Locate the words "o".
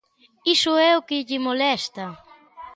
0.99-1.05